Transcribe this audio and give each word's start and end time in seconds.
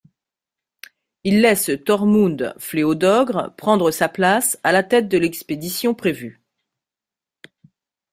Il 1.23 1.41
laisse 1.41 1.69
Tormund 1.85 2.55
Fléau-d'ogres 2.57 3.53
prendre 3.55 3.91
sa 3.91 4.09
place 4.09 4.57
à 4.63 4.71
la 4.71 4.81
tête 4.81 5.07
de 5.07 5.19
l'expédition 5.19 5.93
prévue. 5.93 6.41